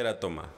Tercera 0.00 0.18
toma. 0.18 0.48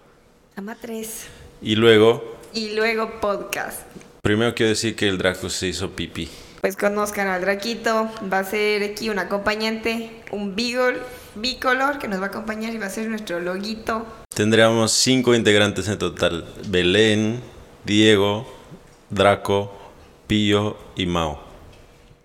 Ama 0.54 0.76
3. 0.80 1.26
Y 1.62 1.74
luego, 1.74 2.38
Y 2.54 2.74
luego 2.76 3.18
podcast. 3.20 3.80
primero 4.22 4.54
quiero 4.54 4.70
decir 4.70 4.94
que 4.94 5.08
el 5.08 5.18
Draco 5.18 5.50
se 5.50 5.66
hizo 5.66 5.90
pipí. 5.90 6.30
Pues 6.60 6.76
conozcan 6.76 7.26
al 7.26 7.40
Draquito. 7.40 8.08
Va 8.32 8.38
a 8.38 8.44
ser 8.44 8.84
aquí 8.84 9.10
un 9.10 9.18
acompañante, 9.18 10.22
un 10.30 10.54
Beagle 10.54 11.00
bicolor 11.34 11.98
que 11.98 12.06
nos 12.06 12.20
va 12.20 12.26
a 12.26 12.28
acompañar 12.28 12.72
y 12.72 12.78
va 12.78 12.86
a 12.86 12.90
ser 12.90 13.08
nuestro 13.08 13.40
loguito. 13.40 14.06
Tendríamos 14.32 14.92
cinco 14.92 15.34
integrantes 15.34 15.88
en 15.88 15.98
total. 15.98 16.46
Belén, 16.68 17.40
Diego, 17.84 18.46
Draco, 19.10 19.76
Pío 20.28 20.76
y 20.94 21.06
Mao. 21.06 21.40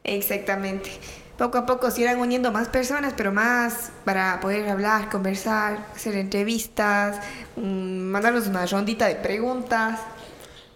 Exactamente. 0.03 0.91
Poco 1.37 1.59
a 1.59 1.65
poco 1.67 1.91
se 1.91 2.01
irán 2.01 2.17
uniendo 2.17 2.51
más 2.51 2.67
personas, 2.67 3.13
pero 3.15 3.31
más 3.31 3.91
para 4.05 4.39
poder 4.39 4.67
hablar, 4.69 5.09
conversar, 5.09 5.87
hacer 5.95 6.15
entrevistas, 6.15 7.19
mm, 7.55 8.09
mandarnos 8.09 8.47
una 8.47 8.65
rondita 8.65 9.05
de 9.05 9.15
preguntas. 9.15 9.99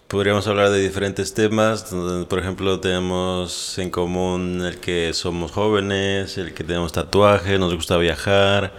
Podríamos 0.08 0.46
hablar 0.48 0.70
de 0.70 0.80
diferentes 0.80 1.34
temas, 1.34 1.86
por 2.30 2.38
ejemplo 2.38 2.80
tenemos 2.80 3.80
en 3.80 3.90
común 3.90 4.62
el 4.64 4.78
que 4.78 5.14
somos 5.14 5.52
jóvenes, 5.52 6.38
el 6.38 6.54
que 6.54 6.64
tenemos 6.64 6.92
tatuajes, 6.92 7.59
nos 7.59 7.73
gusta 7.73 7.98
viajar, 7.98 8.73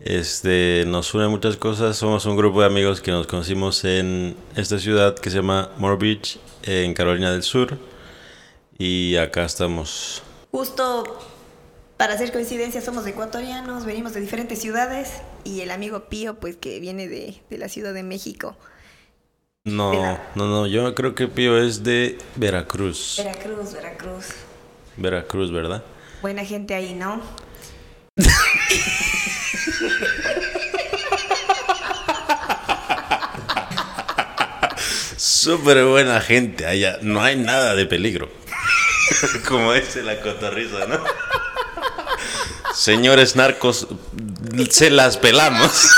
este, 0.00 0.84
nos 0.88 1.14
une 1.14 1.28
muchas 1.28 1.56
cosas, 1.56 1.96
somos 1.96 2.26
un 2.26 2.36
grupo 2.36 2.60
de 2.60 2.66
amigos 2.66 3.00
que 3.00 3.12
nos 3.12 3.26
conocimos 3.28 3.84
en 3.84 4.36
esta 4.56 4.78
ciudad 4.78 5.14
que 5.14 5.30
se 5.30 5.36
llama 5.36 5.70
Moore 5.78 5.96
Beach, 5.96 6.38
en 6.64 6.92
Carolina 6.92 7.32
del 7.32 7.44
Sur, 7.44 7.78
y 8.78 9.16
acá 9.16 9.44
estamos. 9.44 10.22
Justo 10.52 11.18
para 11.96 12.12
hacer 12.12 12.30
coincidencia 12.30 12.82
somos 12.82 13.06
ecuatorianos, 13.06 13.86
venimos 13.86 14.12
de 14.12 14.20
diferentes 14.20 14.60
ciudades 14.60 15.22
y 15.44 15.62
el 15.62 15.70
amigo 15.70 16.10
Pío 16.10 16.34
pues 16.34 16.56
que 16.56 16.78
viene 16.78 17.08
de, 17.08 17.40
de 17.48 17.56
la 17.56 17.70
Ciudad 17.70 17.94
de 17.94 18.02
México. 18.02 18.54
No, 19.64 20.18
no, 20.34 20.46
no, 20.46 20.66
yo 20.66 20.94
creo 20.94 21.14
que 21.14 21.26
Pío 21.26 21.56
es 21.56 21.82
de 21.84 22.18
Veracruz, 22.36 23.14
Veracruz, 23.16 23.72
Veracruz. 23.72 24.26
Veracruz, 24.98 25.50
¿verdad? 25.50 25.82
Buena 26.20 26.44
gente 26.44 26.74
ahí, 26.74 26.92
¿no? 26.92 27.22
Súper 35.16 35.82
buena 35.86 36.20
gente 36.20 36.66
allá, 36.66 36.98
no 37.00 37.22
hay 37.22 37.36
nada 37.36 37.74
de 37.74 37.86
peligro. 37.86 38.41
Como 39.48 39.72
dice 39.72 40.02
la 40.02 40.20
cotorriza, 40.20 40.86
¿no? 40.86 41.02
Señores 42.74 43.36
narcos, 43.36 43.86
se 44.70 44.90
las 44.90 45.18
pelamos 45.18 45.90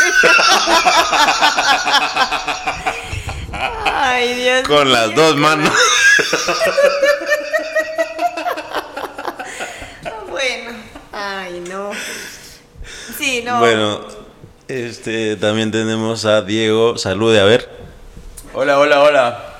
Ay, 3.84 4.34
Dios. 4.34 4.66
con 4.68 4.92
las 4.92 5.14
dos 5.14 5.36
manos. 5.36 5.72
Bueno, 10.28 10.72
ay, 11.12 11.62
no. 11.68 11.90
Sí, 13.16 13.42
no. 13.44 13.58
Bueno, 13.60 14.00
este 14.68 15.36
también 15.36 15.70
tenemos 15.70 16.24
a 16.24 16.42
Diego, 16.42 16.98
salude 16.98 17.40
a 17.40 17.44
ver. 17.44 17.68
Hola, 18.52 18.78
hola, 18.78 19.00
hola. 19.00 19.53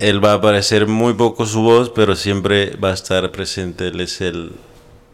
Él 0.00 0.24
va 0.24 0.32
a 0.32 0.34
aparecer 0.36 0.86
muy 0.86 1.12
poco 1.12 1.44
su 1.44 1.60
voz, 1.60 1.90
pero 1.90 2.16
siempre 2.16 2.74
va 2.76 2.90
a 2.90 2.94
estar 2.94 3.30
presente. 3.30 3.88
Él 3.88 4.00
es 4.00 4.22
el 4.22 4.52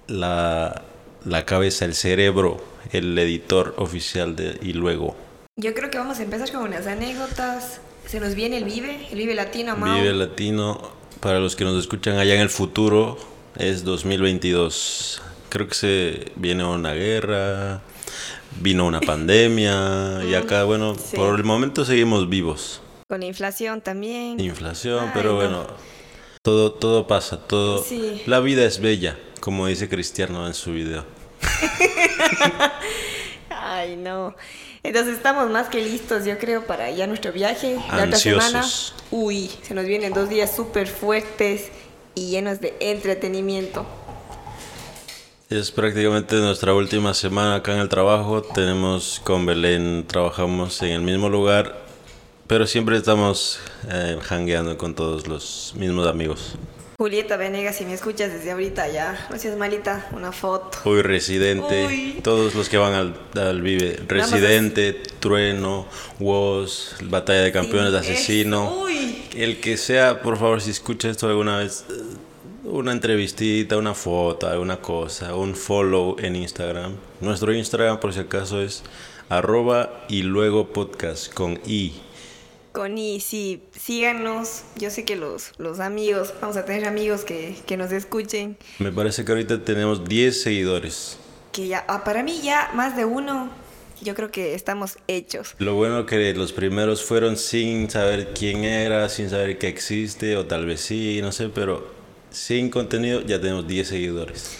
la, 0.06 0.82
la 1.24 1.44
cabeza, 1.44 1.84
el 1.84 1.94
cerebro, 1.94 2.62
el 2.92 3.18
editor 3.18 3.74
oficial 3.78 4.36
de 4.36 4.58
y 4.62 4.74
luego. 4.74 5.16
Yo 5.56 5.74
creo 5.74 5.90
que 5.90 5.98
vamos 5.98 6.20
a 6.20 6.22
empezar 6.22 6.52
con 6.52 6.62
unas 6.62 6.86
anécdotas. 6.86 7.80
Se 8.06 8.20
nos 8.20 8.36
viene 8.36 8.58
el 8.58 8.64
Vive, 8.64 9.08
el 9.10 9.18
Vive 9.18 9.34
Latino, 9.34 9.76
Mau. 9.76 9.98
Vive 9.98 10.14
Latino, 10.14 10.92
para 11.18 11.40
los 11.40 11.56
que 11.56 11.64
nos 11.64 11.80
escuchan 11.80 12.18
allá 12.18 12.36
en 12.36 12.40
el 12.40 12.50
futuro, 12.50 13.18
es 13.56 13.82
2022. 13.82 15.20
Creo 15.48 15.66
que 15.66 15.74
se 15.74 16.32
viene 16.36 16.64
una 16.64 16.92
guerra, 16.92 17.80
vino 18.60 18.86
una 18.86 19.00
pandemia, 19.00 20.20
y 20.30 20.34
acá, 20.34 20.62
bueno, 20.62 20.94
sí. 20.94 21.16
por 21.16 21.36
el 21.36 21.42
momento 21.42 21.84
seguimos 21.84 22.28
vivos. 22.28 22.82
Con 23.08 23.20
la 23.20 23.26
inflación 23.26 23.80
también. 23.80 24.40
Inflación, 24.40 25.04
Ay, 25.04 25.10
pero 25.14 25.30
no. 25.30 25.36
bueno, 25.36 25.66
todo, 26.42 26.72
todo 26.72 27.06
pasa, 27.06 27.46
todo. 27.46 27.84
Sí. 27.84 28.22
La 28.26 28.40
vida 28.40 28.64
es 28.64 28.80
bella, 28.80 29.16
como 29.38 29.68
dice 29.68 29.88
Cristiano 29.88 30.44
en 30.46 30.54
su 30.54 30.72
video. 30.72 31.04
Ay, 33.48 33.96
no. 33.96 34.34
Entonces 34.82 35.14
estamos 35.14 35.48
más 35.50 35.68
que 35.68 35.82
listos, 35.82 36.24
yo 36.24 36.36
creo, 36.38 36.66
para 36.66 36.90
ya 36.90 37.06
nuestro 37.06 37.32
viaje. 37.32 37.78
La 37.92 38.06
otra 38.06 38.16
semana. 38.16 38.64
Uy, 39.12 39.52
se 39.62 39.74
nos 39.74 39.84
vienen 39.84 40.12
dos 40.12 40.28
días 40.28 40.54
súper 40.54 40.88
fuertes 40.88 41.68
y 42.16 42.30
llenos 42.30 42.60
de 42.60 42.74
entretenimiento. 42.80 43.86
Es 45.48 45.70
prácticamente 45.70 46.34
nuestra 46.36 46.74
última 46.74 47.14
semana 47.14 47.54
acá 47.54 47.72
en 47.72 47.78
el 47.78 47.88
trabajo. 47.88 48.42
Tenemos 48.42 49.20
con 49.22 49.46
Belén, 49.46 50.04
trabajamos 50.08 50.82
en 50.82 50.90
el 50.90 51.02
mismo 51.02 51.28
lugar, 51.28 51.85
pero 52.46 52.66
siempre 52.66 52.96
estamos 52.96 53.60
eh, 53.90 54.18
hangueando 54.28 54.76
con 54.78 54.94
todos 54.94 55.26
los 55.26 55.74
mismos 55.76 56.06
amigos. 56.06 56.54
Julieta 56.98 57.36
Venegas, 57.36 57.76
si 57.76 57.84
me 57.84 57.92
escuchas 57.92 58.32
desde 58.32 58.52
ahorita 58.52 58.88
ya, 58.88 59.26
no 59.30 59.38
seas 59.38 59.58
malita, 59.58 60.08
una 60.12 60.32
foto. 60.32 60.78
Uy, 60.88 61.02
Residente, 61.02 61.86
Uy. 61.86 62.20
todos 62.22 62.54
los 62.54 62.70
que 62.70 62.78
van 62.78 62.94
al, 62.94 63.14
al 63.38 63.60
Vive. 63.60 64.00
Residente, 64.08 64.94
Trueno, 65.20 65.86
Woz, 66.20 66.94
Batalla 67.02 67.42
de 67.42 67.52
Campeones, 67.52 67.92
Asesino. 67.92 68.80
uy. 68.80 69.24
El 69.34 69.60
que 69.60 69.76
sea, 69.76 70.22
por 70.22 70.38
favor, 70.38 70.62
si 70.62 70.70
escucha 70.70 71.10
esto 71.10 71.28
alguna 71.28 71.58
vez, 71.58 71.84
eh, 71.90 71.92
una 72.64 72.92
entrevistita, 72.92 73.76
una 73.76 73.92
foto, 73.92 74.48
alguna 74.48 74.78
cosa, 74.78 75.34
un 75.34 75.54
follow 75.54 76.16
en 76.18 76.34
Instagram. 76.34 76.94
Nuestro 77.20 77.52
Instagram, 77.52 78.00
por 78.00 78.14
si 78.14 78.20
acaso, 78.20 78.62
es 78.62 78.82
arroba 79.28 80.06
y 80.08 80.22
luego 80.22 80.68
podcast 80.68 81.30
con 81.30 81.60
i. 81.66 81.92
Con 82.76 82.98
y 82.98 83.20
sí, 83.20 83.62
síganos. 83.74 84.64
Yo 84.76 84.90
sé 84.90 85.06
que 85.06 85.16
los, 85.16 85.52
los 85.56 85.80
amigos, 85.80 86.34
vamos 86.42 86.58
a 86.58 86.66
tener 86.66 86.84
amigos 86.84 87.24
que, 87.24 87.56
que 87.66 87.78
nos 87.78 87.90
escuchen. 87.90 88.58
Me 88.80 88.92
parece 88.92 89.24
que 89.24 89.32
ahorita 89.32 89.64
tenemos 89.64 90.06
10 90.06 90.42
seguidores. 90.42 91.16
Que 91.52 91.68
ya, 91.68 91.86
ah, 91.88 92.04
para 92.04 92.22
mí 92.22 92.38
ya 92.42 92.70
más 92.74 92.94
de 92.94 93.06
uno, 93.06 93.48
yo 94.02 94.14
creo 94.14 94.30
que 94.30 94.52
estamos 94.52 94.98
hechos. 95.08 95.54
Lo 95.58 95.72
bueno 95.72 96.04
que 96.04 96.34
los 96.34 96.52
primeros 96.52 97.02
fueron 97.02 97.38
sin 97.38 97.88
saber 97.88 98.34
quién 98.34 98.62
era, 98.62 99.08
sin 99.08 99.30
saber 99.30 99.56
que 99.56 99.68
existe, 99.68 100.36
o 100.36 100.44
tal 100.44 100.66
vez 100.66 100.82
sí, 100.82 101.20
no 101.22 101.32
sé, 101.32 101.48
pero 101.48 101.90
sin 102.28 102.68
contenido 102.68 103.22
ya 103.22 103.40
tenemos 103.40 103.66
10 103.66 103.88
seguidores. 103.88 104.58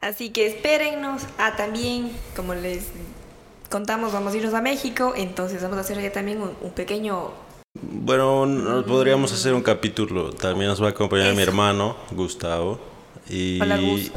Así 0.00 0.30
que 0.30 0.48
espérennos. 0.48 1.22
Ah, 1.38 1.54
también, 1.56 2.10
como 2.34 2.54
les 2.54 2.86
contamos, 3.70 4.12
vamos 4.12 4.32
a 4.32 4.36
irnos 4.36 4.54
a 4.54 4.62
México, 4.62 5.12
entonces 5.16 5.62
vamos 5.62 5.78
a 5.78 5.80
hacer 5.80 5.98
allá 5.98 6.12
también 6.12 6.40
un, 6.40 6.52
un 6.60 6.70
pequeño... 6.72 7.30
Bueno, 7.80 8.44
nos 8.46 8.84
podríamos 8.84 9.32
hacer 9.32 9.54
un 9.54 9.62
capítulo. 9.62 10.30
También 10.32 10.68
nos 10.70 10.82
va 10.82 10.88
a 10.88 10.90
acompañar 10.90 11.32
mi 11.34 11.42
Eso. 11.42 11.50
hermano, 11.50 11.96
Gustavo. 12.10 12.80
Y... 13.28 13.60
Hola, 13.60 13.76
Gus. 13.78 14.10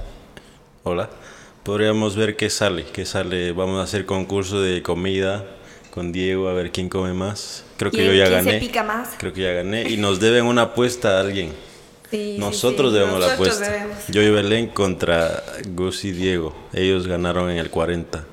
Hola. 0.84 1.10
Podríamos 1.64 2.16
ver 2.16 2.36
qué 2.36 2.50
sale, 2.50 2.86
qué 2.92 3.06
sale. 3.06 3.52
Vamos 3.52 3.80
a 3.80 3.84
hacer 3.84 4.06
concurso 4.08 4.62
de 4.62 4.82
comida 4.82 5.46
con 5.92 6.12
Diego, 6.12 6.48
a 6.48 6.54
ver 6.54 6.72
quién 6.72 6.90
come 6.90 7.14
más. 7.14 7.64
Creo 7.78 7.92
que 7.92 7.98
¿Quién- 7.98 8.10
yo 8.12 8.16
ya 8.16 8.30
quién 8.30 8.40
se 8.44 8.46
gané. 8.46 8.60
pica 8.60 8.84
más? 8.84 9.10
Creo 9.20 9.32
que 9.34 9.42
ya 9.42 9.52
gané. 9.52 9.88
Y 9.90 9.98
nos 9.98 10.20
deben 10.20 10.46
una 10.46 10.64
apuesta 10.64 11.18
a 11.18 11.22
alguien. 11.22 11.54
Sí, 12.10 12.38
Nosotros 12.40 12.92
sí, 12.92 12.98
debemos 13.00 13.20
la 13.20 13.34
apuesta. 13.34 13.70
debemos. 13.70 13.98
Yo 14.08 14.22
y 14.24 14.32
Belén 14.32 14.68
contra 14.68 15.44
Gus 15.76 16.04
y 16.04 16.12
Diego. 16.14 16.56
Ellos 16.74 17.06
ganaron 17.08 17.50
en 17.52 17.58
el 17.58 17.70
40. 17.70 18.26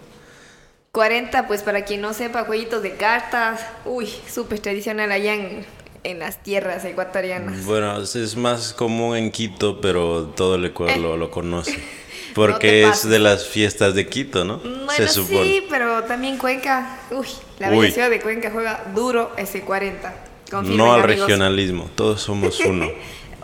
40, 0.92 1.46
pues 1.46 1.62
para 1.62 1.84
quien 1.84 2.00
no 2.00 2.12
sepa, 2.14 2.44
jueguitos 2.44 2.82
de 2.82 2.96
cartas. 2.96 3.60
Uy, 3.84 4.08
súper 4.32 4.58
tradicional 4.60 5.12
allá 5.12 5.34
en, 5.34 5.64
en 6.04 6.18
las 6.18 6.42
tierras 6.42 6.84
ecuatorianas. 6.84 7.64
Bueno, 7.64 8.00
es- 8.00 8.36
más 8.36 8.72
común 8.72 9.16
en 9.16 9.30
Quito, 9.30 9.80
pero 9.80 10.32
todo 10.36 10.54
el 10.56 10.64
Ecuador 10.64 10.96
lo, 10.98 11.16
lo 11.16 11.30
conoce. 11.30 11.78
Porque 12.34 12.86
es 12.88 13.08
de 13.08 13.18
las 13.18 13.46
fiestas 13.46 13.94
de 13.94 14.06
Quito, 14.06 14.44
¿no? 14.44 14.58
Bueno, 14.58 15.08
sí, 15.08 15.64
pero 15.68 16.04
también 16.04 16.36
Cuenca. 16.38 17.00
Uy, 17.10 17.26
la 17.58 17.70
Uy. 17.72 17.90
ciudad 17.90 18.10
de 18.10 18.20
Cuenca 18.20 18.50
juega 18.52 18.84
duro 18.94 19.32
ese 19.36 19.62
40. 19.62 20.14
Confirmen, 20.50 20.78
No 20.78 20.94
al 20.94 21.02
amigos. 21.02 21.20
regionalismo, 21.26 21.90
todos 21.94 22.22
somos 22.22 22.60
uno. 22.64 22.86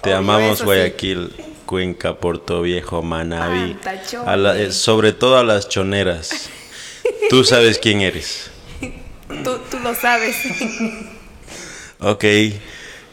Te 0.02 0.10
Obvio, 0.10 0.18
amamos 0.18 0.58
sí. 0.58 0.64
Guayaquil, 0.64 1.32
Cuenca, 1.66 2.14
Puerto 2.18 2.62
Viejo, 2.62 3.02
Manabí. 3.02 3.76
Ah, 4.26 4.36
la- 4.36 4.58
eh, 4.58 4.70
sobre 4.70 5.12
todo 5.12 5.38
a 5.38 5.42
las 5.44 5.68
choneras. 5.68 6.48
Tú 7.30 7.44
sabes 7.44 7.78
quién 7.78 8.00
eres. 8.00 8.50
Tú, 9.42 9.58
tú 9.70 9.78
lo 9.80 9.94
sabes. 9.94 10.36
Ok. 12.00 12.24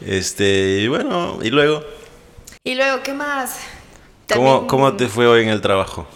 Este, 0.04 0.80
y 0.80 0.88
bueno, 0.88 1.38
y 1.42 1.50
luego, 1.50 1.84
y 2.64 2.74
luego, 2.74 3.02
¿qué 3.02 3.12
más? 3.14 3.56
¿cómo, 4.32 4.50
También- 4.50 4.66
¿cómo 4.66 4.96
te 4.96 5.06
fue 5.08 5.26
hoy 5.28 5.42
en 5.44 5.48
el 5.48 5.60
trabajo? 5.60 6.06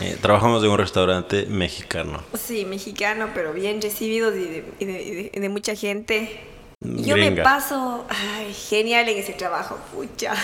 Eh, 0.00 0.16
trabajamos 0.20 0.62
en 0.64 0.70
un 0.70 0.78
restaurante 0.78 1.46
mexicano. 1.46 2.22
Sí, 2.40 2.64
mexicano, 2.64 3.30
pero 3.34 3.52
bien 3.52 3.82
recibidos 3.82 4.34
y 4.36 4.44
de, 4.44 4.64
y 4.78 4.84
de- 4.84 5.02
y 5.02 5.10
de- 5.30 5.40
de 5.40 5.48
mucha 5.48 5.74
gente. 5.74 6.40
Yo 6.80 7.16
me 7.16 7.30
paso 7.32 8.04
ay, 8.08 8.52
genial 8.54 9.08
en 9.08 9.18
ese 9.18 9.32
trabajo, 9.32 9.78
pucha. 9.94 10.34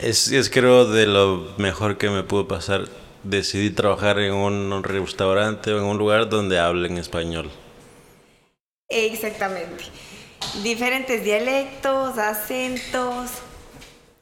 Es, 0.00 0.30
es 0.32 0.48
creo 0.50 0.86
de 0.86 1.06
lo 1.06 1.54
mejor 1.58 1.98
que 1.98 2.08
me 2.10 2.22
pudo 2.22 2.48
pasar. 2.48 2.88
Decidí 3.24 3.70
trabajar 3.70 4.18
en 4.20 4.32
un 4.32 4.82
restaurante 4.84 5.72
o 5.72 5.78
en 5.78 5.84
un 5.84 5.98
lugar 5.98 6.28
donde 6.28 6.58
hablen 6.58 6.98
español. 6.98 7.50
Exactamente. 8.88 9.84
Diferentes 10.62 11.24
dialectos, 11.24 12.16
acentos. 12.18 13.30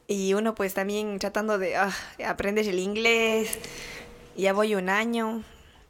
Y 0.08 0.34
uno 0.34 0.54
pues 0.54 0.74
también 0.74 1.18
tratando 1.18 1.58
de 1.58 1.76
ah, 1.76 1.94
aprender 2.26 2.66
el 2.68 2.78
inglés. 2.78 3.58
Ya 4.36 4.52
voy 4.52 4.74
un 4.74 4.88
año. 4.88 5.42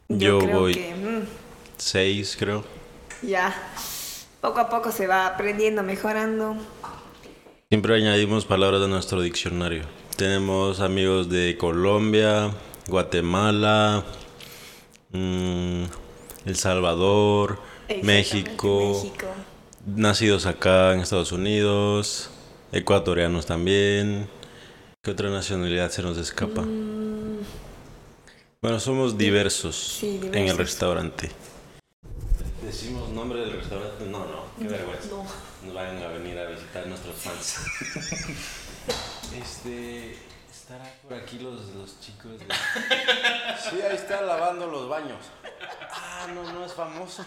Yo 0.09 0.39
creo 0.39 0.59
voy- 0.59 0.73
que 0.73 0.93
mm, 0.95 1.25
Seis, 1.77 2.35
creo. 2.39 2.63
ya 3.21 3.53
poco 4.41 4.59
a 4.59 4.69
poco 4.69 4.91
se 4.91 5.07
va 5.07 5.27
aprendiendo, 5.27 5.83
mejorando. 5.83 6.55
Siempre 7.69 7.95
añadimos 7.95 8.45
palabras 8.45 8.81
a 8.81 8.87
nuestro 8.87 9.21
diccionario. 9.21 9.83
Tenemos 10.15 10.79
amigos 10.79 11.29
de 11.29 11.57
Colombia, 11.59 12.51
Guatemala, 12.87 14.03
mm, 15.11 15.83
El 16.45 16.55
Salvador, 16.55 17.59
México, 18.03 18.93
México. 19.03 19.27
nacidos 19.85 20.45
acá 20.45 20.93
en 20.93 21.01
Estados 21.01 21.31
Unidos, 21.31 22.29
ecuatorianos 22.71 23.45
también. 23.45 24.29
¿Qué 25.03 25.11
otra 25.11 25.29
nacionalidad 25.29 25.89
se 25.91 26.01
nos 26.01 26.17
escapa? 26.17 26.63
Bueno, 28.61 28.79
somos 28.79 29.17
diversos, 29.17 29.99
Mm. 30.01 30.33
en 30.33 30.47
el 30.47 30.57
restaurante. 30.57 31.31
¿Decimos 32.63 33.09
nombre 33.09 33.39
del 33.41 33.53
restaurante? 33.53 34.05
No, 34.05 34.19
no, 34.19 34.43
qué 34.59 34.65
vergüenza. 34.67 35.07
no. 35.11 35.23
Nos 35.65 35.73
vayan 35.73 36.01
a 36.03 36.07
venir 36.07 36.37
a 36.37 36.49
visitar 36.49 36.85
nuestros 36.87 37.15
fans. 37.15 37.55
este. 39.41 40.17
¿Estará 40.67 40.83
por 41.01 41.13
aquí 41.13 41.39
los, 41.39 41.61
los 41.75 41.97
chicos? 42.01 42.31
de- 42.39 42.45
Sí, 43.69 43.81
ahí 43.81 43.95
está 43.95 44.21
lavando 44.21 44.67
los 44.67 44.89
baños. 44.89 45.17
Ah, 45.93 46.27
no, 46.33 46.43
no 46.51 46.65
es 46.65 46.73
famoso. 46.73 47.25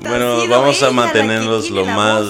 Bueno, 0.00 0.46
vamos 0.48 0.82
a 0.82 0.90
tiene 0.90 1.70
lo 1.70 1.86
más 1.86 2.24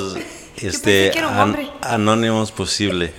este, 0.58 1.19
an- 1.19 1.73
anónimos 1.81 2.52
posible, 2.52 3.12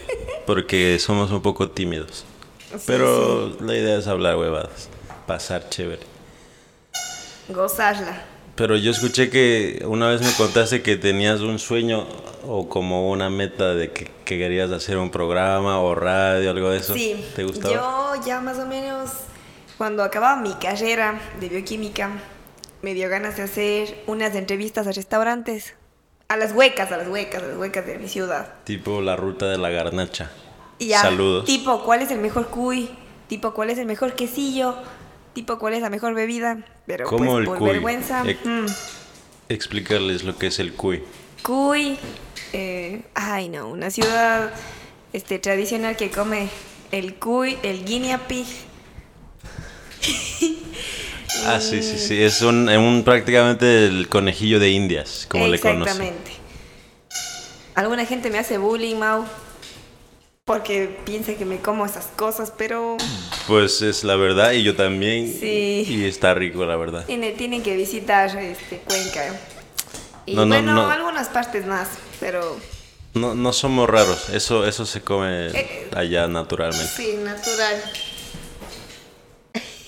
porque 0.48 0.98
somos 1.00 1.30
un 1.32 1.42
poco 1.42 1.70
tímidos. 1.70 2.24
Sí, 2.70 2.78
Pero 2.88 3.50
la 3.60 3.76
idea 3.76 3.98
es 3.98 4.08
hablar 4.08 4.38
huevadas, 4.38 4.88
pasar 5.28 5.68
chévere. 5.70 6.04
Gozarla. 7.50 8.24
Pero 8.62 8.76
yo 8.76 8.92
escuché 8.92 9.32
que 9.32 9.84
una 9.88 10.08
vez 10.08 10.22
me 10.22 10.32
contaste 10.34 10.84
que 10.84 10.96
tenías 10.96 11.40
un 11.40 11.58
sueño 11.58 12.06
o 12.46 12.70
como 12.70 13.10
una 13.10 13.28
meta 13.32 13.74
de 13.74 13.92
que, 13.92 14.12
que 14.24 14.38
querías 14.38 14.70
hacer 14.70 15.00
un 15.00 15.10
programa 15.10 15.80
o 15.80 15.96
radio, 15.96 16.52
algo 16.52 16.70
de 16.70 16.78
eso. 16.78 16.94
Sí, 16.94 17.26
¿Te 17.36 17.44
gustaba? 17.44 17.74
yo 17.74 18.24
ya 18.24 18.40
más 18.40 18.60
o 18.60 18.68
menos 18.68 19.10
cuando 19.80 20.04
acababa 20.04 20.40
mi 20.40 20.54
carrera 20.54 21.20
de 21.40 21.50
bioquímica 21.50 22.12
me 22.84 22.94
dio 22.94 23.10
ganas 23.10 23.38
de 23.38 23.42
hacer 23.42 24.04
unas 24.06 24.36
entrevistas 24.36 24.86
a 24.86 24.92
restaurantes, 24.92 25.74
a 26.28 26.38
las 26.38 26.52
huecas, 26.52 26.92
a 26.92 26.98
las 26.98 27.08
huecas, 27.08 27.42
a 27.42 27.48
las 27.48 27.58
huecas 27.58 27.84
de 27.88 27.98
mi 27.98 28.08
ciudad. 28.08 28.54
Tipo 28.64 29.02
la 29.02 29.16
ruta 29.16 29.48
de 29.48 29.58
la 29.58 29.72
garnacha. 29.72 30.30
Y 30.78 30.90
ya, 30.90 31.02
Saludos. 31.02 31.46
Tipo, 31.46 31.82
¿cuál 31.82 32.04
es 32.04 32.12
el 32.12 32.20
mejor 32.20 32.50
cuy? 32.50 32.92
Tipo, 33.28 33.56
¿cuál 33.56 33.72
es 33.72 33.80
el 33.80 33.88
mejor 33.88 34.14
quesillo? 34.14 34.76
Tipo, 35.34 35.58
¿cuál 35.60 35.74
es 35.74 35.82
la 35.82 35.90
mejor 35.90 36.14
bebida? 36.14 36.58
Pero 36.86 37.06
¿Cómo 37.06 37.32
pues, 37.32 37.40
el 37.40 37.46
por 37.46 37.58
cuy? 37.60 37.70
vergüenza. 37.70 38.24
Eh, 38.26 38.38
mm, 38.44 38.66
Explicarles 39.50 40.24
lo 40.24 40.38
que 40.38 40.48
es 40.48 40.60
el 40.60 40.74
cuy. 40.74 41.04
Cuy, 41.44 41.98
eh, 42.54 43.02
ay 43.16 43.50
no, 43.50 43.70
una 43.70 43.90
ciudad 43.92 44.52
este, 45.14 45.40
tradicional 45.40 45.96
que 45.98 46.10
come 46.12 46.50
el 46.92 47.16
cuy, 47.16 47.58
el 47.64 47.86
guinea 47.86 48.28
pig. 48.28 48.46
Ah, 51.46 51.62
sí, 51.62 51.82
sí, 51.82 51.98
sí. 51.98 52.22
Es 52.22 52.42
un, 52.42 52.68
un 52.70 53.04
prácticamente 53.04 53.86
el 53.86 54.10
conejillo 54.10 54.60
de 54.60 54.70
indias, 54.70 55.26
como 55.30 55.48
le 55.48 55.60
conocen. 55.60 55.84
Exactamente. 56.04 56.32
Alguna 57.74 58.06
gente 58.06 58.30
me 58.30 58.38
hace 58.38 58.58
bullying, 58.58 58.98
Mau, 58.98 59.24
porque 60.58 60.98
piensa 61.06 61.34
que 61.36 61.46
me 61.46 61.60
como 61.60 61.86
esas 61.86 62.08
cosas, 62.16 62.52
pero 62.58 62.98
Pues 63.48 63.82
es 63.82 64.04
la 64.04 64.16
verdad 64.16 64.52
y 64.52 64.64
yo 64.64 64.76
también. 64.76 65.32
Sí. 65.32 65.86
Y 65.88 66.06
está 66.06 66.34
rico, 66.34 66.66
la 66.66 66.76
verdad. 66.76 67.06
tiene- 67.06 67.32
tienen 67.32 67.64
que 67.64 67.76
visitar 67.76 68.36
este, 68.38 68.78
Cuenca. 68.80 69.36
Y 70.26 70.36
No, 70.36 70.46
no, 70.46 70.56
bueno, 70.56 70.74
no. 70.74 70.90
algunas 70.90 71.30
partes 71.30 71.66
más, 71.66 71.90
pero 72.20 72.58
No, 73.14 73.36
no 73.36 73.54
somos 73.54 73.90
raros. 73.90 74.30
Eso, 74.30 74.66
eso 74.66 74.86
se 74.86 75.02
come 75.02 75.48
Eh, 75.48 75.90
allá 75.96 76.28
naturalmente. 76.28 76.88
sí, 76.96 77.16
natural. 77.24 77.82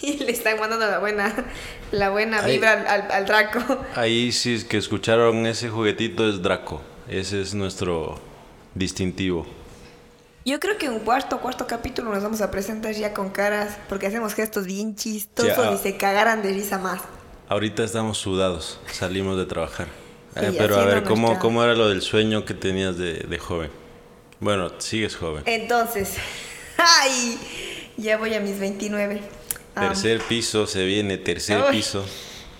Y 0.01 0.17
le 0.17 0.31
están 0.33 0.59
mandando 0.59 0.85
la 0.85 0.99
buena, 0.99 1.33
la 1.91 2.09
buena 2.09 2.41
Ay. 2.43 2.53
vibra 2.53 2.73
al- 2.73 3.09
al 3.11 3.25
Draco. 3.25 3.59
Ahí 3.95 4.31
sí 4.33 4.53
es 4.55 4.65
que 4.65 4.77
escucharon 4.77 5.45
ese 5.45 5.69
juguetito 5.69 6.27
es 6.29 6.41
Draco. 6.41 6.81
Ese 7.07 7.41
es 7.41 7.53
nuestro 7.53 8.19
distintivo. 8.75 9.45
Yo 10.45 10.59
creo 10.59 10.77
que 10.77 10.87
en 10.87 10.93
un 10.93 10.99
cuarto, 10.99 11.39
cuarto 11.39 11.67
capítulo 11.67 12.13
nos 12.13 12.21
vamos 12.23 12.41
a 12.41 12.51
presentar 12.51 12.93
ya 12.93 13.13
con 13.13 13.29
caras, 13.29 13.77
porque 13.87 14.07
hacemos 14.07 14.33
gestos 14.33 14.65
bien 14.65 14.95
chistosos 14.95 15.55
Ya. 15.57 15.73
y 15.73 15.77
se 15.77 15.95
cagarán 15.97 16.41
de 16.41 16.49
risa 16.51 16.77
más. 16.79 17.01
Ahorita 17.47 17.83
estamos 17.83 18.17
sudados. 18.17 18.79
Salimos 18.91 19.37
de 19.37 19.45
trabajar. 19.45 19.87
Sí, 20.37 20.45
Eh, 20.45 20.55
pero 20.57 20.75
a 20.79 20.85
ver, 20.85 21.03
¿cómo, 21.03 21.27
nuestra- 21.27 21.39
¿cómo 21.41 21.63
era 21.63 21.75
lo 21.75 21.87
del 21.87 22.01
sueño 22.01 22.43
que 22.43 22.53
tenías 22.53 22.97
de, 22.97 23.13
de 23.19 23.37
joven? 23.39 23.71
Bueno, 24.41 24.71
sigues 24.79 25.15
joven. 25.15 25.43
Entonces, 25.45 26.15
¡ay! 26.77 27.37
Ya 27.95 28.17
voy 28.17 28.33
a 28.33 28.39
mis 28.41 28.59
29. 28.59 29.21
Ah, 29.75 29.87
Tercer 29.89 30.19
piso, 30.21 30.67
se 30.67 30.83
viene 30.85 31.17
tercer 31.17 31.61
Uy. 31.61 31.71
piso. 31.77 32.03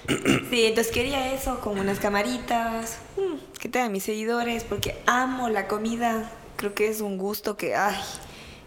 sí, 0.49 0.65
entonces 0.65 0.93
quería 0.93 1.33
eso, 1.33 1.59
con 1.59 1.79
unas 1.79 1.99
camaritas, 1.99 2.97
mm, 3.17 3.57
que 3.59 3.67
tengan 3.69 3.91
mis 3.91 4.03
seguidores, 4.03 4.63
porque 4.63 4.95
amo 5.05 5.49
la 5.49 5.67
comida. 5.67 6.31
Creo 6.63 6.73
que 6.73 6.87
es 6.87 7.01
un 7.01 7.17
gusto 7.17 7.57
que, 7.57 7.75
ay, 7.75 7.97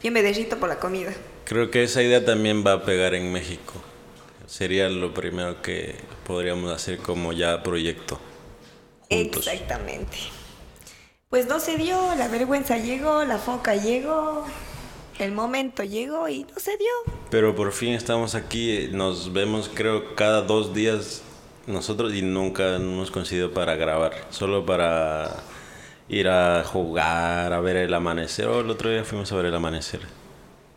yo 0.02 0.12
me 0.12 0.20
derrito 0.20 0.58
por 0.58 0.68
la 0.68 0.78
comida. 0.78 1.14
Creo 1.46 1.70
que 1.70 1.82
esa 1.82 2.02
idea 2.02 2.22
también 2.22 2.62
va 2.62 2.74
a 2.74 2.84
pegar 2.84 3.14
en 3.14 3.32
México. 3.32 3.72
Sería 4.46 4.90
lo 4.90 5.14
primero 5.14 5.62
que 5.62 5.94
podríamos 6.26 6.70
hacer 6.70 6.98
como 6.98 7.32
ya 7.32 7.62
proyecto. 7.62 8.20
Juntos. 9.08 9.46
Exactamente. 9.46 10.18
Pues 11.30 11.46
no 11.46 11.58
se 11.58 11.78
dio, 11.78 12.14
la 12.16 12.28
vergüenza 12.28 12.76
llegó, 12.76 13.24
la 13.24 13.38
foca 13.38 13.76
llegó, 13.76 14.44
el 15.18 15.32
momento 15.32 15.82
llegó 15.82 16.28
y 16.28 16.44
no 16.44 16.60
se 16.60 16.76
dio. 16.76 17.14
Pero 17.30 17.56
por 17.56 17.72
fin 17.72 17.94
estamos 17.94 18.34
aquí, 18.34 18.90
nos 18.92 19.32
vemos 19.32 19.70
creo 19.72 20.14
cada 20.14 20.42
dos 20.42 20.74
días 20.74 21.22
nosotros 21.66 22.12
y 22.12 22.20
nunca 22.20 22.76
hemos 22.76 23.10
coincidido 23.10 23.54
para 23.54 23.74
grabar, 23.74 24.12
solo 24.28 24.66
para 24.66 25.34
ir 26.08 26.28
a 26.28 26.62
jugar, 26.64 27.52
a 27.52 27.60
ver 27.60 27.76
el 27.76 27.94
amanecer. 27.94 28.46
Oh, 28.48 28.60
el 28.60 28.70
otro 28.70 28.90
día 28.90 29.04
fuimos 29.04 29.30
a 29.32 29.36
ver 29.36 29.46
el 29.46 29.54
amanecer. 29.54 30.00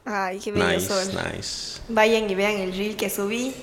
Ay, 0.05 0.39
qué 0.39 0.51
bello 0.51 0.67
Nice, 0.67 0.87
sol. 0.87 1.07
nice. 1.33 1.81
Vayan 1.89 2.29
y 2.29 2.35
vean 2.35 2.53
el 2.53 2.71
reel 2.75 2.95
que 2.95 3.09
subí. 3.09 3.53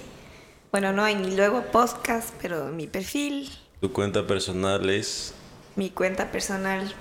Bueno, 0.71 0.93
no 0.93 1.07
en 1.07 1.37
luego 1.37 1.63
podcast, 1.73 2.31
pero 2.41 2.69
en 2.69 2.77
mi 2.77 2.87
perfil, 2.87 3.51
Tu 3.81 3.93
cuenta 3.93 4.27
personal 4.27 4.89
es... 4.91 5.35
mi 5.75 5.91
cuenta 5.91 6.31
personal. 6.31 6.93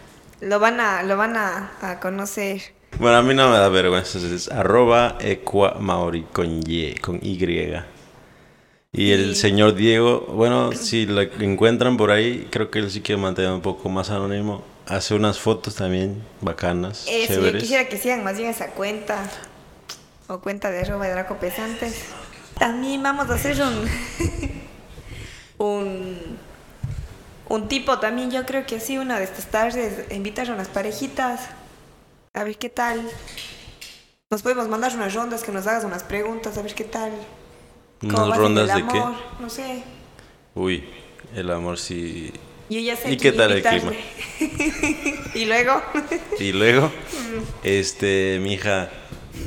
Lo 0.41 0.59
van 0.59 0.79
a, 0.79 1.03
lo 1.03 1.15
van 1.17 1.35
a, 1.37 1.71
a 1.81 1.99
conocer. 1.99 2.61
Bueno, 2.99 3.17
a 3.17 3.21
mí 3.21 3.33
no 3.33 3.49
me 3.49 3.57
da 3.57 3.67
vergüenza, 3.69 4.17
es 4.19 4.49
arroba 4.49 5.17
equamaori 5.19 6.23
con 6.31 6.61
Y, 6.65 6.95
con 6.95 7.19
Y. 7.21 7.37
Y 8.97 9.11
el 9.11 9.35
señor 9.35 9.75
Diego, 9.75 10.21
bueno, 10.21 10.71
si 10.71 11.05
lo 11.05 11.21
encuentran 11.21 11.97
por 11.97 12.11
ahí, 12.11 12.47
creo 12.49 12.71
que 12.71 12.79
él 12.79 12.89
sí 12.89 13.01
quiere 13.01 13.21
mantener 13.21 13.51
un 13.51 13.59
poco 13.59 13.89
más 13.89 14.09
anónimo. 14.09 14.63
Hace 14.87 15.15
unas 15.15 15.37
fotos 15.37 15.75
también 15.75 16.23
bacanas, 16.39 17.05
Eso, 17.05 17.33
yo 17.33 17.39
chéveres. 17.41 17.61
quisiera 17.63 17.89
que 17.89 17.97
sigan 17.97 18.23
más 18.23 18.37
bien 18.37 18.49
esa 18.49 18.67
cuenta. 18.67 19.29
O 20.27 20.39
cuenta 20.39 20.71
de 20.71 20.79
arroba 20.79 21.07
de 21.07 21.11
Draco 21.11 21.35
Pesantes. 21.39 22.05
También 22.57 23.03
vamos 23.03 23.29
a 23.29 23.33
hacer 23.33 23.61
un. 23.61 23.85
un. 25.57 26.37
Un 27.49 27.67
tipo 27.67 27.99
también, 27.99 28.31
yo 28.31 28.45
creo 28.45 28.65
que 28.65 28.79
sí, 28.79 28.97
una 28.97 29.19
de 29.19 29.25
estas 29.25 29.47
tardes, 29.47 30.09
invitar 30.09 30.49
a 30.49 30.53
unas 30.53 30.69
parejitas. 30.69 31.41
A 32.33 32.45
ver 32.45 32.57
qué 32.57 32.69
tal. 32.69 33.01
Nos 34.31 34.41
podemos 34.41 34.69
mandar 34.69 34.95
unas 34.95 35.13
rondas 35.13 35.43
que 35.43 35.51
nos 35.51 35.67
hagas 35.67 35.83
unas 35.83 36.03
preguntas, 36.03 36.57
a 36.57 36.61
ver 36.61 36.73
qué 36.73 36.85
tal. 36.85 37.11
¿Cómo 38.11 38.25
¿Unas 38.25 38.37
rondas 38.37 38.69
el 38.69 38.75
de 38.85 38.91
qué? 38.91 38.99
No 39.39 39.49
sé. 39.49 39.83
Uy, 40.53 40.83
el 41.35 41.49
amor 41.51 41.77
sí. 41.77 42.31
¿Y 42.69 43.17
qué 43.17 43.31
tal 43.31 43.51
el 43.51 43.57
invitarle. 43.59 43.99
y 45.35 45.45
luego. 45.45 45.81
Y 46.39 46.51
luego, 46.51 46.87
Mm. 46.87 47.41
este, 47.63 48.39
mi 48.41 48.53
hija, 48.53 48.89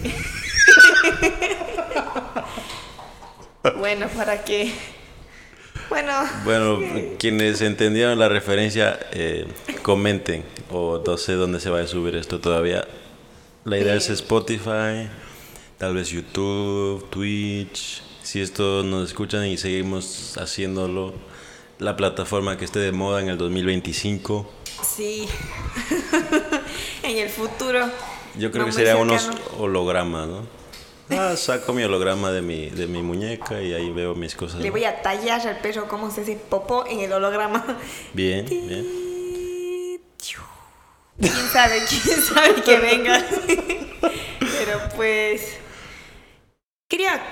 bueno, 3.78 4.08
para 4.08 4.44
que. 4.44 4.72
Bueno. 5.88 6.12
Bueno, 6.44 6.80
quienes 7.18 7.60
entendieron 7.62 8.18
la 8.18 8.28
referencia, 8.28 8.98
eh, 9.12 9.46
comenten. 9.82 10.44
O 10.70 11.02
no 11.04 11.16
sé 11.16 11.32
dónde 11.34 11.60
se 11.60 11.70
va 11.70 11.80
a 11.80 11.86
subir 11.86 12.14
esto 12.16 12.40
todavía. 12.40 12.86
La 13.64 13.78
idea 13.78 13.94
es 13.94 14.10
Spotify, 14.10 15.08
tal 15.78 15.94
vez 15.94 16.10
YouTube, 16.10 17.08
Twitch. 17.10 18.02
Si 18.28 18.42
esto 18.42 18.82
nos 18.82 19.08
escuchan 19.08 19.46
y 19.46 19.56
seguimos 19.56 20.36
haciéndolo, 20.36 21.14
la 21.78 21.96
plataforma 21.96 22.58
que 22.58 22.66
esté 22.66 22.78
de 22.78 22.92
moda 22.92 23.22
en 23.22 23.30
el 23.30 23.38
2025. 23.38 24.46
Sí. 24.82 25.26
en 27.04 27.16
el 27.16 27.30
futuro. 27.30 27.90
Yo 28.36 28.50
creo 28.50 28.66
que 28.66 28.72
muy 28.72 28.72
sería 28.72 28.98
unos 28.98 29.30
hologramas, 29.56 30.28
¿no? 30.28 30.46
Ah, 31.08 31.38
saco 31.38 31.72
mi 31.72 31.84
holograma 31.84 32.30
de 32.30 32.42
mi, 32.42 32.68
de 32.68 32.86
mi 32.86 33.00
muñeca 33.00 33.62
y 33.62 33.72
ahí 33.72 33.88
veo 33.88 34.14
mis 34.14 34.34
cosas. 34.34 34.60
Le 34.60 34.70
voy 34.70 34.84
a 34.84 35.00
tallar 35.00 35.48
al 35.48 35.60
perro 35.60 35.88
cómo 35.88 36.10
se 36.10 36.20
hace 36.20 36.36
popó 36.36 36.86
en 36.86 37.00
el 37.00 37.10
holograma. 37.10 37.78
Bien, 38.12 38.44
bien. 38.44 38.86
¿Quién 41.18 41.48
sabe? 41.50 41.82
¿Quién 41.88 42.20
sabe 42.20 42.62
que 42.62 42.76
venga? 42.76 43.24
Pero 44.38 44.80
pues... 44.96 45.56
Quería 46.88 47.22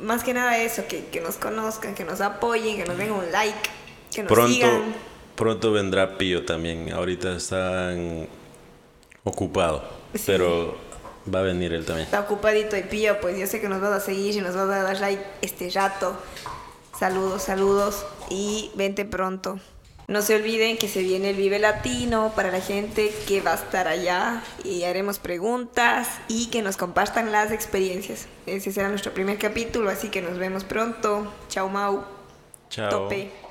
más 0.00 0.22
que 0.24 0.34
nada 0.34 0.58
eso, 0.58 0.84
que, 0.88 1.06
que 1.06 1.20
nos 1.20 1.36
conozcan, 1.36 1.94
que 1.94 2.04
nos 2.04 2.20
apoyen, 2.20 2.76
que 2.76 2.84
nos 2.84 2.96
den 2.98 3.10
un 3.12 3.30
like, 3.32 3.58
que 4.12 4.22
nos 4.22 4.32
Pronto, 4.32 4.52
sigan. 4.52 4.94
pronto 5.36 5.72
vendrá 5.72 6.16
Pío 6.18 6.44
también. 6.44 6.92
Ahorita 6.92 7.32
están 7.36 8.28
ocupado, 9.24 9.82
Sí. 10.14 10.22
pero 10.26 10.76
va 11.32 11.40
a 11.40 11.42
venir 11.42 11.72
él 11.72 11.84
también. 11.84 12.06
Está 12.06 12.20
ocupadito 12.20 12.76
y 12.76 12.82
pillo, 12.82 13.20
pues 13.20 13.38
yo 13.38 13.46
sé 13.46 13.60
que 13.60 13.68
nos 13.68 13.80
vas 13.80 13.92
a 13.92 14.00
seguir 14.00 14.34
y 14.36 14.40
nos 14.40 14.54
vas 14.54 14.68
a 14.70 14.82
dar 14.82 15.00
like 15.00 15.22
este 15.42 15.70
rato. 15.70 16.16
Saludos, 16.98 17.42
saludos 17.42 18.04
y 18.30 18.70
vente 18.74 19.04
pronto. 19.04 19.60
No 20.08 20.22
se 20.22 20.34
olviden 20.34 20.78
que 20.78 20.88
se 20.88 21.02
viene 21.02 21.30
el 21.30 21.36
Vive 21.36 21.58
Latino 21.58 22.32
para 22.34 22.50
la 22.50 22.62
gente 22.62 23.12
que 23.26 23.42
va 23.42 23.52
a 23.52 23.56
estar 23.56 23.88
allá 23.88 24.42
y 24.64 24.84
haremos 24.84 25.18
preguntas 25.18 26.08
y 26.28 26.46
que 26.46 26.62
nos 26.62 26.78
compartan 26.78 27.30
las 27.30 27.52
experiencias. 27.52 28.26
Ese 28.46 28.72
será 28.72 28.88
nuestro 28.88 29.12
primer 29.12 29.36
capítulo, 29.36 29.90
así 29.90 30.08
que 30.08 30.22
nos 30.22 30.38
vemos 30.38 30.64
pronto. 30.64 31.30
Chao, 31.50 31.68
Mau. 31.68 32.06
Chao. 32.70 32.88
Tope. 32.88 33.47